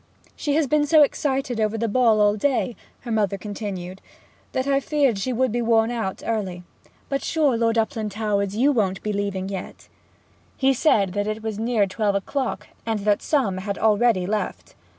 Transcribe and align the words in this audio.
'She 0.35 0.55
has 0.55 0.65
been 0.65 0.83
so 0.83 1.03
excited 1.03 1.59
over 1.59 1.77
the 1.77 1.87
ball 1.87 2.19
all 2.21 2.35
day,' 2.35 2.75
her 3.01 3.11
mother 3.11 3.37
continued, 3.37 4.01
'that 4.51 4.65
I 4.65 4.79
feared 4.79 5.19
she 5.19 5.31
would 5.31 5.51
be 5.51 5.61
worn 5.61 5.91
out 5.91 6.23
early... 6.25 6.63
But 7.07 7.23
sure, 7.23 7.55
Lord 7.55 7.77
Uplandtowers, 7.77 8.55
you 8.55 8.71
won't 8.71 9.03
be 9.03 9.13
leaving 9.13 9.47
yet?' 9.49 9.89
He 10.57 10.73
said 10.73 11.13
that 11.13 11.27
it 11.27 11.43
was 11.43 11.59
near 11.59 11.85
twelve 11.85 12.15
o'clock, 12.15 12.65
and 12.83 13.01
that 13.01 13.21
some 13.21 13.57
had 13.59 13.77
already 13.77 14.25
left. 14.25 14.73